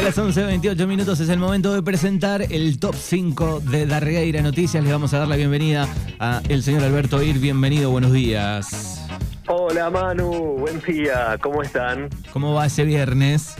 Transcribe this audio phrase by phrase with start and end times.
[0.00, 4.82] A las 11.28 minutos es el momento de presentar el top 5 de Darreira Noticias.
[4.82, 5.86] Le vamos a dar la bienvenida
[6.18, 7.38] a el señor Alberto Ir.
[7.38, 9.06] Bienvenido, buenos días.
[9.46, 12.08] Hola Manu, buen día, ¿cómo están?
[12.32, 13.56] ¿Cómo va ese viernes?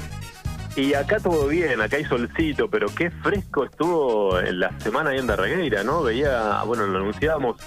[0.76, 5.18] Y acá todo bien, acá hay solcito, pero qué fresco estuvo en la semana ahí
[5.18, 6.02] en Darregueira, ¿no?
[6.02, 7.60] Veía, bueno, lo anunciábamos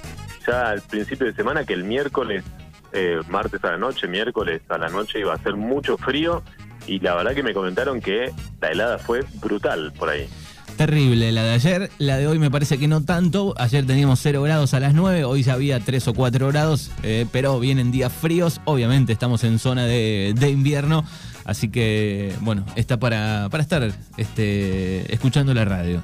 [0.47, 2.43] ya al principio de semana que el miércoles,
[2.91, 6.41] eh, martes a la noche, miércoles a la noche iba a ser mucho frío
[6.87, 10.27] y la verdad que me comentaron que la helada fue brutal por ahí.
[10.77, 13.53] Terrible la de ayer, la de hoy me parece que no tanto.
[13.57, 17.27] Ayer teníamos 0 grados a las 9, hoy ya había 3 o 4 grados, eh,
[17.31, 18.59] pero vienen días fríos.
[18.65, 21.05] Obviamente estamos en zona de, de invierno,
[21.45, 26.01] así que bueno, está para, para estar este, escuchando la radio.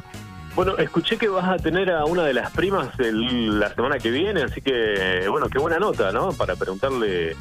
[0.55, 4.11] Bueno, escuché que vas a tener a una de las primas el- la semana que
[4.11, 6.31] viene, así que bueno, qué buena nota, ¿no?
[6.33, 7.35] Para preguntarle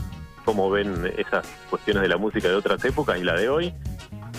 [0.48, 3.74] cómo ven esas cuestiones de la música de otras épocas y la de hoy.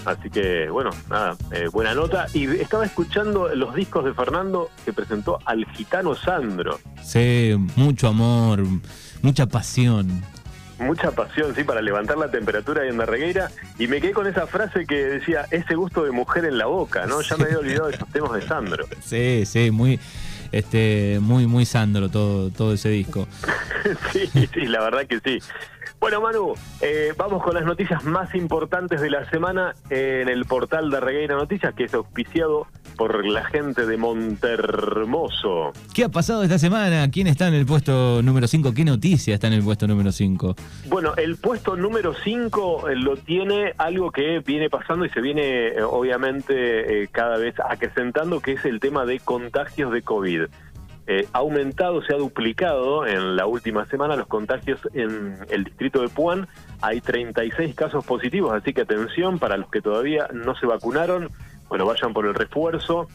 [0.06, 2.26] Así que, bueno, nada, eh, buena nota.
[2.34, 6.80] Y estaba escuchando los discos de Fernando que presentó al gitano Sandro.
[7.04, 8.64] Sí, mucho amor,
[9.22, 10.24] mucha pasión.
[10.80, 13.52] Mucha pasión, sí, para levantar la temperatura ahí en Darregueira.
[13.78, 17.06] Y me quedé con esa frase que decía, ese gusto de mujer en la boca,
[17.06, 17.22] ¿no?
[17.22, 18.88] Ya me había olvidado de esos temas de Sandro.
[19.06, 20.00] Sí, sí, muy,
[20.52, 23.28] este, muy, muy Sandro todo, todo ese disco.
[24.12, 25.40] sí, sí, la verdad que sí.
[26.00, 30.90] Bueno, Manu, eh, vamos con las noticias más importantes de la semana en el portal
[30.90, 35.74] de Regueira Noticias, que es auspiciado por la gente de Montermoso.
[35.94, 37.10] ¿Qué ha pasado esta semana?
[37.12, 38.74] ¿Quién está en el puesto número 5?
[38.74, 40.56] ¿Qué noticia está en el puesto número 5?
[40.88, 45.84] Bueno, el puesto número 5 lo tiene algo que viene pasando y se viene eh,
[45.84, 50.44] obviamente eh, cada vez acrecentando, que es el tema de contagios de COVID.
[51.12, 56.02] Eh, ha aumentado, se ha duplicado en la última semana los contagios en el distrito
[56.04, 56.48] de Puan.
[56.82, 61.32] Hay 36 casos positivos, así que atención para los que todavía no se vacunaron.
[61.68, 63.08] Bueno, vayan por el refuerzo,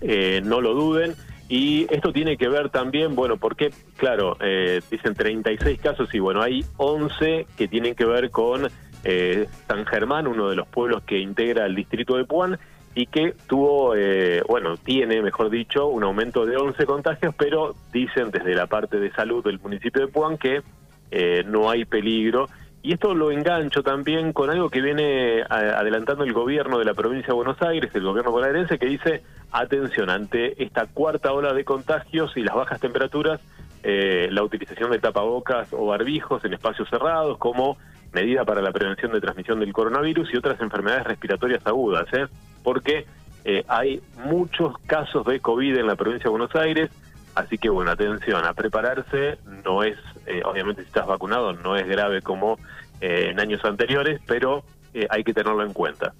[0.00, 1.14] eh, no lo duden.
[1.50, 6.40] Y esto tiene que ver también, bueno, porque, claro, eh, dicen 36 casos y bueno,
[6.40, 8.70] hay 11 que tienen que ver con
[9.04, 12.58] eh, San Germán, uno de los pueblos que integra el distrito de Puan
[12.94, 18.30] y que tuvo, eh, bueno, tiene, mejor dicho, un aumento de 11 contagios, pero dicen
[18.30, 20.62] desde la parte de salud del municipio de Puan que
[21.10, 22.48] eh, no hay peligro.
[22.82, 27.28] Y esto lo engancho también con algo que viene adelantando el gobierno de la provincia
[27.28, 29.22] de Buenos Aires, el gobierno bonaerense, que dice,
[29.52, 33.40] atención, ante esta cuarta ola de contagios y las bajas temperaturas,
[33.84, 37.78] eh, la utilización de tapabocas o barbijos en espacios cerrados como
[38.12, 42.26] medida para la prevención de transmisión del coronavirus y otras enfermedades respiratorias agudas, ¿eh?
[42.62, 43.06] porque
[43.44, 46.90] eh, hay muchos casos de COVID en la provincia de Buenos Aires,
[47.34, 51.86] así que bueno, atención, a prepararse, no es, eh, obviamente si estás vacunado, no es
[51.88, 52.58] grave como
[53.00, 54.62] en años anteriores, pero
[55.10, 56.12] hay que tenerlo en cuenta.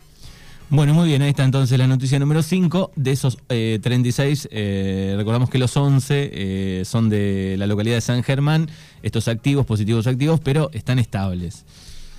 [0.75, 2.93] Bueno, muy bien, ahí está entonces la noticia número 5.
[2.97, 8.01] De esos eh, 36, eh, recordamos que los 11 eh, son de la localidad de
[8.01, 8.71] San Germán,
[9.03, 11.65] estos activos, positivos activos, pero están estables.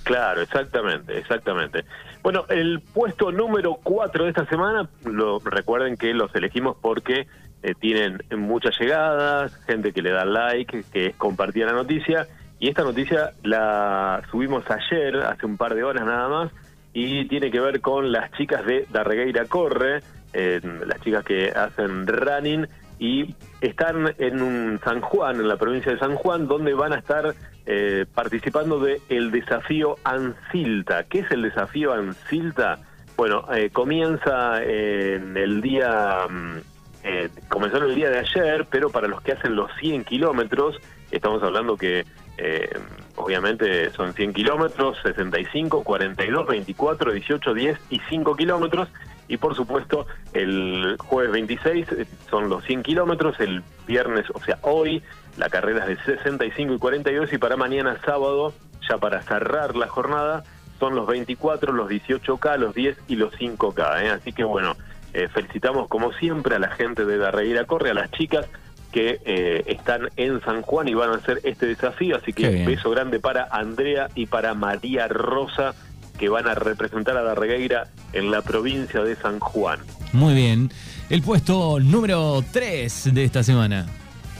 [0.04, 1.84] Claro, exactamente, exactamente.
[2.22, 7.26] Bueno, el puesto número 4 de esta semana, lo, recuerden que los elegimos porque
[7.62, 12.28] eh, tienen muchas llegadas, gente que le da like, que compartía la noticia,
[12.58, 16.52] y esta noticia la subimos ayer, hace un par de horas nada más,
[16.92, 20.02] y tiene que ver con las chicas de Darregueira Corre,
[20.32, 22.66] las chicas que hacen running,
[22.98, 26.98] y están en un San Juan, en la provincia de San Juan, donde van a
[26.98, 27.34] estar
[27.66, 31.04] eh, participando de el desafío Ancilta.
[31.04, 32.80] ¿Qué es el desafío Ancilta?
[33.16, 36.56] Bueno, eh, comienza en el día, mm,
[37.04, 40.80] eh, comenzó en el día de ayer, pero para los que hacen los 100 kilómetros,
[41.10, 42.04] estamos hablando que
[42.36, 42.68] eh,
[43.16, 48.88] obviamente son 100 kilómetros, 65, 42, 24, 18, 10 y 5 kilómetros.
[49.28, 54.58] Y por supuesto, el jueves 26 eh, son los 100 kilómetros, el viernes, o sea,
[54.62, 55.02] hoy,
[55.36, 58.52] la carrera es de 65 y 42 y para mañana sábado,
[58.88, 60.44] ya para cerrar la jornada,
[60.78, 64.02] son los 24, los 18K, los 10 y los 5K.
[64.02, 64.10] ¿eh?
[64.10, 64.76] Así que bueno,
[65.12, 68.46] eh, felicitamos como siempre a la gente de Darreira Corre, a las chicas
[68.92, 72.16] que eh, están en San Juan y van a hacer este desafío.
[72.16, 75.74] Así que beso grande para Andrea y para María Rosa,
[76.18, 79.80] que van a representar a Darregueira en la provincia de San Juan.
[80.12, 80.70] Muy bien.
[81.10, 83.86] El puesto número 3 de esta semana.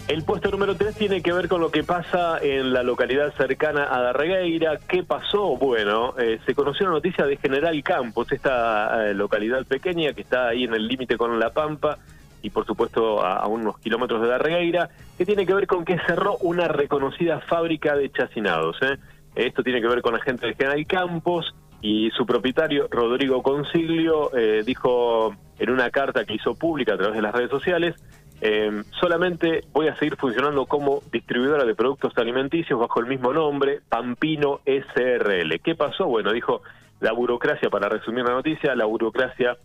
[0.07, 3.89] El puesto número 3 tiene que ver con lo que pasa en la localidad cercana
[3.91, 4.79] a Darregueira.
[4.87, 5.57] ¿Qué pasó?
[5.57, 10.49] Bueno, eh, se conoció la noticia de General Campos, esta eh, localidad pequeña que está
[10.49, 11.99] ahí en el límite con La Pampa
[12.43, 15.99] y por supuesto a, a unos kilómetros de Darregueira, que tiene que ver con que
[16.07, 18.77] cerró una reconocida fábrica de chacinados.
[18.83, 18.99] ¿eh?
[19.35, 21.55] Esto tiene que ver con la gente de General Campos
[21.87, 24.31] Y su propietario, Rodrigo Consiglio,
[24.65, 27.95] dijo en una carta que hizo pública a través de las redes sociales,
[28.99, 34.61] solamente voy a seguir funcionando como distribuidora de productos alimenticios bajo el mismo nombre, Pampino
[34.65, 35.61] SRL.
[35.63, 36.07] ¿Qué pasó?
[36.07, 36.63] Bueno, dijo
[37.01, 39.59] la burocracia, para resumir la noticia, la burocracia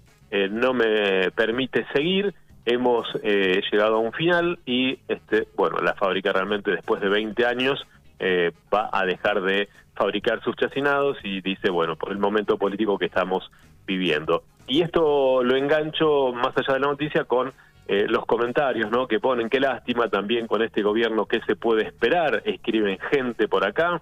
[0.51, 2.35] no me permite seguir
[2.65, 7.45] hemos eh, llegado a un final y este bueno la fábrica realmente después de 20
[7.45, 7.81] años
[8.19, 12.97] eh, va a dejar de fabricar sus chacinados y dice bueno por el momento político
[12.97, 13.51] que estamos
[13.85, 14.43] viviendo.
[14.67, 17.53] Y esto lo engancho más allá de la noticia con
[17.87, 21.83] eh, los comentarios no que ponen qué lástima también con este gobierno qué se puede
[21.83, 24.01] esperar escriben gente por acá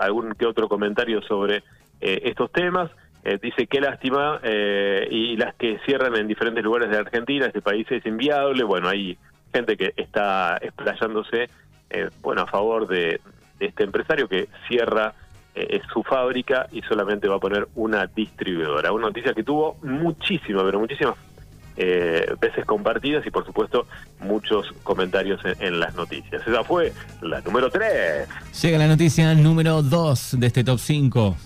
[0.00, 1.62] algún que otro comentario sobre
[2.00, 2.90] estos temas.
[3.24, 7.62] Eh, dice qué lástima eh, y las que cierran en diferentes lugares de Argentina, este
[7.62, 8.64] país es inviable.
[8.64, 9.16] Bueno, hay
[9.54, 11.48] gente que está explayándose
[11.92, 13.20] eh, bueno, a favor de,
[13.60, 15.14] este empresario que cierra
[15.92, 18.90] su fábrica y solamente va a poner una distribuidora.
[18.90, 21.14] Una noticia que tuvo muchísimas, pero muchísimas
[21.76, 23.86] veces compartidas y por supuesto
[24.20, 26.42] muchos comentarios en, las noticias.
[26.44, 28.26] Esa fue la número 3.
[28.62, 31.36] Llega la noticia número 2 de este top 5.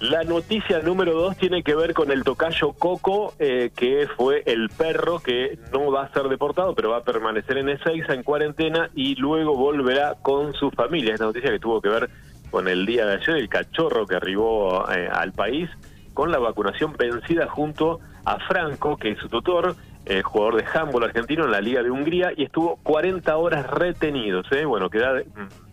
[0.00, 4.70] La noticia número dos tiene que ver con el tocayo Coco, eh, que fue el
[4.70, 8.88] perro que no va a ser deportado, pero va a permanecer en Ezeiza en cuarentena
[8.94, 11.12] y luego volverá con su familia.
[11.12, 12.08] Esta noticia que tuvo que ver
[12.50, 15.68] con el día de ayer, el cachorro que arribó eh, al país
[16.14, 19.76] con la vacunación vencida junto a Franco, que es su tutor,
[20.06, 24.46] eh, jugador de handball argentino en la Liga de Hungría, y estuvo 40 horas retenidos.
[24.66, 25.12] Bueno, queda,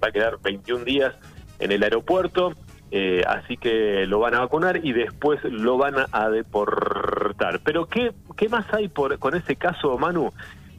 [0.03, 1.15] va a quedar 21 días
[1.59, 2.53] en el aeropuerto
[2.91, 7.59] eh, así que lo van a vacunar y después lo van a, deportar.
[7.63, 10.31] Pero ¿qué, ¿qué más hay por, con ese caso, Manu?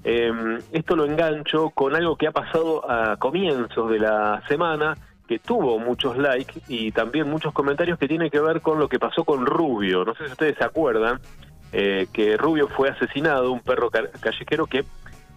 [0.05, 4.97] Em, esto lo engancho con algo que ha pasado a comienzos de la semana,
[5.27, 8.99] que tuvo muchos likes y también muchos comentarios que tiene que ver con lo que
[8.99, 10.05] pasó con Rubio.
[10.05, 11.21] No sé si ustedes se acuerdan
[11.73, 14.85] eh, que Rubio fue asesinado, un perro callejero que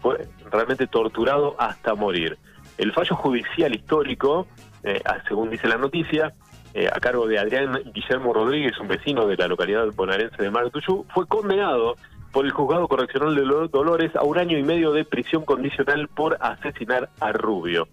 [0.02, 2.38] fue realmente torturado hasta morir.
[2.78, 4.48] El fallo judicial histórico,
[4.84, 6.34] eh, según dice la noticia,
[6.74, 11.06] eh, a cargo de Adrián Guillermo Rodríguez, un vecino de la localidad bonaerense de Martuyú,
[11.14, 11.96] fue condenado
[12.32, 16.38] por el juzgado correccional de Dolores a un año y medio de prisión condicional por
[16.40, 17.88] asesinar a Rubio.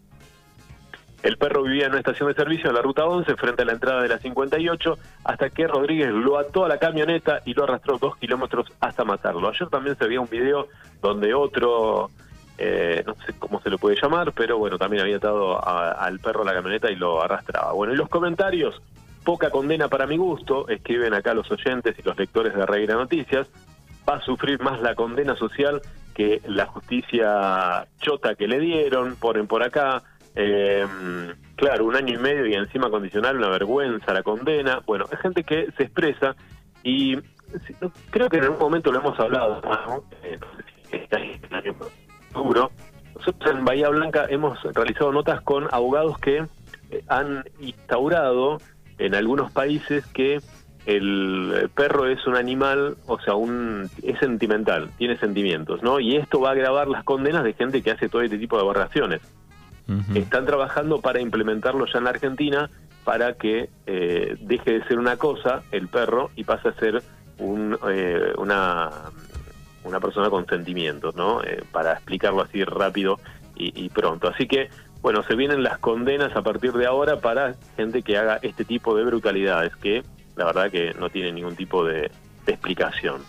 [1.23, 3.73] El perro vivía en una estación de servicio en la ruta 11 frente a la
[3.73, 7.99] entrada de la 58 hasta que Rodríguez lo ató a la camioneta y lo arrastró
[7.99, 9.49] dos kilómetros hasta matarlo.
[9.49, 10.69] Ayer también se veía un video
[11.03, 12.11] donde otro
[12.59, 16.43] eh, no sé cómo se lo puede llamar, pero bueno, también había atado al perro
[16.43, 17.73] a la camioneta y lo arrastraba.
[17.73, 18.83] Bueno, y los comentarios,
[19.25, 23.49] poca condena para mi gusto, escriben acá los oyentes y los lectores de Reina Noticias,
[24.09, 25.81] va a sufrir más la condena social
[26.15, 30.03] que la justicia chota que le dieron, ponen por acá,
[30.35, 34.81] em, claro, un año y medio y encima condicional, una vergüenza la condena.
[34.85, 36.35] Bueno, hay gente que se expresa
[36.83, 37.17] y
[38.11, 39.63] creo que en algún momento lo hemos hablado.
[40.25, 40.41] Eh,
[42.35, 46.45] nosotros en Bahía Blanca hemos realizado notas con abogados que
[46.91, 48.59] eh, han instaurado
[48.99, 50.41] en algunos países que
[50.87, 56.01] el perro es un animal, o sea, un es sentimental, tiene sentimientos, ¿no?
[56.01, 58.63] Y esto va a agravar las condenas de gente que hace todo este tipo de
[58.63, 59.21] aberraciones.
[60.15, 62.71] Están trabajando para implementarlo ya en la Argentina
[63.05, 67.03] para que eh, deje de ser una cosa, el perro, y pase a ser
[67.39, 68.91] un, eh, una
[69.85, 71.43] una persona con sentimientos, ¿no?
[71.43, 73.19] Eh, para explicarlo así rápido
[73.61, 74.29] y, pronto.
[74.29, 74.71] Así que,
[75.03, 78.97] bueno, se vienen las condenas a partir de ahora para gente que haga este tipo
[78.97, 80.05] de brutalidades, que
[80.37, 82.11] la verdad que no tiene ningún tipo de,
[82.47, 83.21] explicación.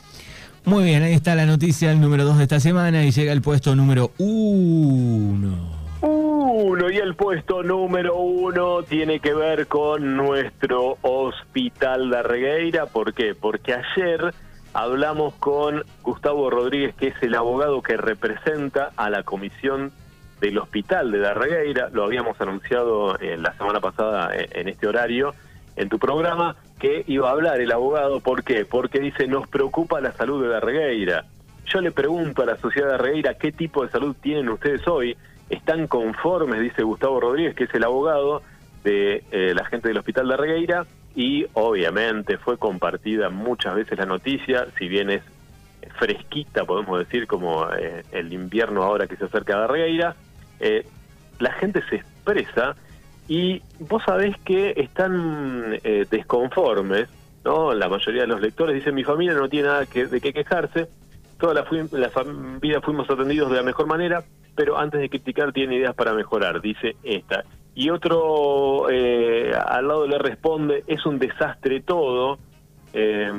[0.63, 3.41] Muy bien, ahí está la noticia, el número 2 de esta semana y llega el
[3.41, 5.79] puesto número 1.
[6.01, 12.85] Uno, y el puesto número uno tiene que ver con nuestro hospital de Regueira.
[12.85, 13.35] ¿Por qué?
[13.35, 14.33] Porque ayer
[14.73, 19.91] hablamos con Gustavo Rodríguez, que es el abogado que representa a la comisión
[20.39, 21.89] del hospital de Darregueira.
[21.91, 25.33] Lo habíamos anunciado eh, la semana pasada eh, en este horario
[25.75, 28.19] en tu programa, que iba a hablar el abogado.
[28.19, 28.65] ¿Por qué?
[28.65, 31.25] Porque dice, nos preocupa la salud de Darregueira.
[31.65, 35.15] Yo le pregunto a la sociedad de Darregueira, ¿qué tipo de salud tienen ustedes hoy?
[35.49, 38.41] ¿Están conformes, dice Gustavo Rodríguez, que es el abogado
[38.83, 40.85] de eh, la gente del hospital de Darregueira?
[41.19, 45.21] Y obviamente fue compartida muchas veces la noticia, si bien es
[45.97, 50.15] fresquita, podemos decir, como eh, el invierno ahora que se acerca a Regueira,
[50.61, 50.87] eh,
[51.39, 52.73] la gente se expresa
[53.27, 57.09] y vos sabés que están eh, desconformes,
[57.43, 57.73] ¿no?
[57.73, 60.87] La mayoría de los lectores dicen, mi familia no tiene nada de qué quejarse,
[61.37, 62.11] toda la, la
[62.61, 64.23] vida fuimos atendidos de la mejor manera,
[64.55, 67.43] pero antes de criticar tiene ideas para mejorar, dice esta.
[67.79, 72.37] Y otro eh, al lado le responde, es un desastre todo.
[72.91, 73.31] Eh,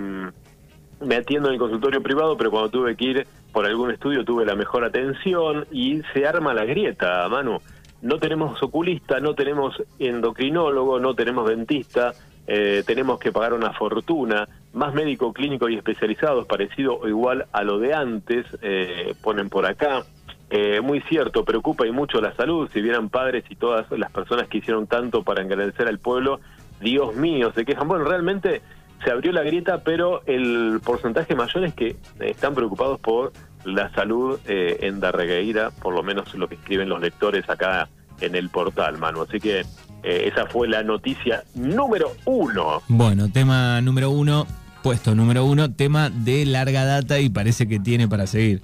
[1.02, 4.46] me atiendo en el consultorio privado, pero cuando tuve que ir por algún estudio tuve
[4.46, 7.58] la mejor atención y se arma la grieta, Manu.
[8.00, 12.14] No tenemos oculista, no tenemos endocrinólogo, no tenemos dentista,
[12.46, 17.62] eh, tenemos que pagar una fortuna, más médico clínico y especializados, parecido o igual a
[17.62, 20.02] lo de antes, eh, ponen por acá.
[20.50, 24.48] Eh, muy cierto, preocupa y mucho la salud, si vieran padres y todas las personas
[24.48, 26.40] que hicieron tanto para engrandecer al pueblo,
[26.80, 27.86] Dios mío, se quejan.
[27.86, 28.60] Bueno, realmente
[29.04, 33.32] se abrió la grieta, pero el porcentaje mayor es que están preocupados por
[33.64, 37.88] la salud eh, en Darregueira, por lo menos lo que escriben los lectores acá
[38.20, 39.22] en el portal, Manu.
[39.22, 39.60] Así que
[40.02, 42.82] eh, esa fue la noticia número uno.
[42.88, 44.46] Bueno, tema número uno,
[44.82, 48.62] puesto número uno, tema de larga data y parece que tiene para seguir.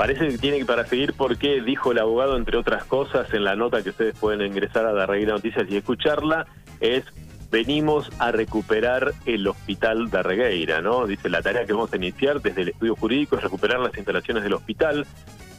[0.00, 3.82] Parece que tiene para seguir porque dijo el abogado, entre otras cosas, en la nota
[3.82, 6.46] que ustedes pueden ingresar a Darregueira Noticias y escucharla,
[6.80, 7.04] es
[7.50, 11.06] venimos a recuperar el hospital de Regueira, ¿no?
[11.06, 14.42] Dice, la tarea que vamos a iniciar desde el estudio jurídico es recuperar las instalaciones
[14.42, 15.06] del hospital.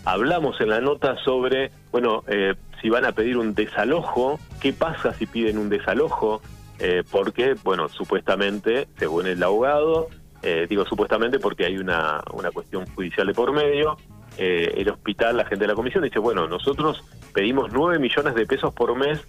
[0.06, 5.14] Hablamos en la nota sobre, bueno, eh, si van a pedir un desalojo, qué pasa
[5.14, 6.42] si piden un desalojo,
[6.80, 10.08] eh, porque, bueno, supuestamente, según el abogado,
[10.42, 13.98] eh, digo supuestamente porque hay una, una cuestión judicial de por medio,
[14.38, 18.46] eh, el hospital, la gente de la comisión dice, bueno, nosotros pedimos 9 millones de
[18.46, 19.20] pesos por mes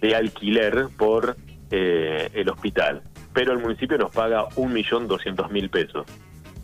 [0.00, 1.36] de alquiler por
[1.70, 6.06] eh, el hospital, pero el municipio nos paga 1.200.000 pesos.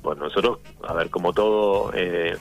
[0.02, 2.36] Bueno, nosotros, a ver, como todo eh,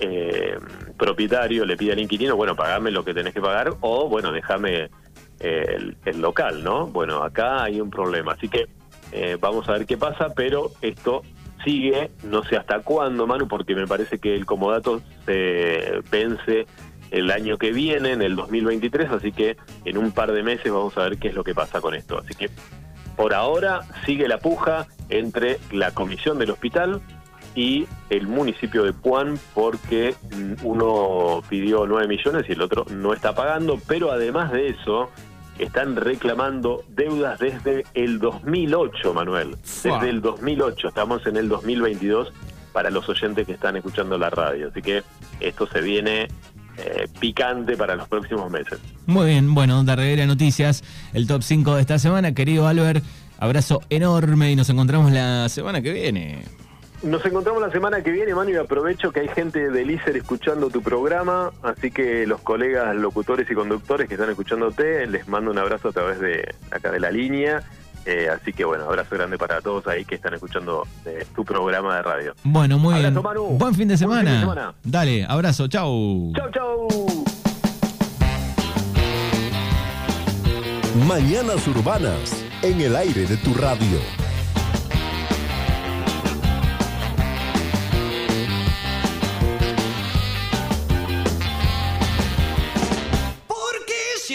[0.00, 0.58] eh,
[0.98, 4.90] propietario le pide al inquilino, bueno, pagame lo que tenés que pagar o, bueno, déjame
[5.40, 6.86] eh, el, el local, ¿no?
[6.86, 8.66] Bueno, acá hay un problema, así que
[9.12, 11.22] eh, vamos a ver qué pasa, pero esto
[11.64, 16.66] sigue, no sé hasta cuándo, Manu, porque me parece que el comodato se vence
[17.10, 20.96] el año que viene, en el 2023, así que en un par de meses vamos
[20.98, 22.18] a ver qué es lo que pasa con esto.
[22.18, 22.50] Así que
[23.16, 27.00] por ahora sigue la puja entre la comisión del hospital
[27.54, 30.16] y el municipio de Puan porque
[30.62, 35.10] uno pidió 9 millones y el otro no está pagando, pero además de eso
[35.58, 39.56] están reclamando deudas desde el 2008, Manuel.
[39.62, 42.32] Desde el 2008, estamos en el 2022
[42.72, 44.68] para los oyentes que están escuchando la radio.
[44.68, 45.02] Así que
[45.40, 46.28] esto se viene
[46.76, 48.80] eh, picante para los próximos meses.
[49.06, 50.82] Muy bien, bueno, Darreguera Noticias,
[51.12, 52.34] el top 5 de esta semana.
[52.34, 53.04] Querido Albert,
[53.38, 56.42] abrazo enorme y nos encontramos la semana que viene.
[57.04, 60.70] Nos encontramos la semana que viene, Manu, y aprovecho que hay gente del ICER escuchando
[60.70, 65.58] tu programa, así que los colegas locutores y conductores que están escuchándote, les mando un
[65.58, 67.62] abrazo a través de acá de la línea.
[68.06, 71.96] Eh, así que bueno, abrazo grande para todos ahí que están escuchando eh, tu programa
[71.96, 72.34] de radio.
[72.42, 73.22] Bueno, muy Abrazo, bien.
[73.22, 73.44] Manu.
[73.58, 74.22] Buen fin de Buen semana.
[74.30, 74.74] fin de semana.
[74.82, 76.32] Dale, abrazo, chau.
[76.34, 76.88] Chau, chau.
[81.06, 83.98] Mañanas Urbanas, en el aire de tu radio.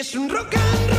[0.10, 0.99] Es un rock and roll